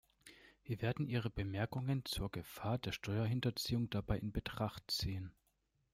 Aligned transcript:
Wir 0.63 0.81
werden 0.81 1.05
Ihre 1.05 1.29
Bemerkungen 1.29 2.03
zur 2.05 2.31
Gefahr 2.31 2.79
der 2.79 2.91
Steuerhinterziehung 2.91 3.87
dabei 3.91 4.17
in 4.17 4.31
Betracht 4.31 4.89
ziehen. 4.89 5.31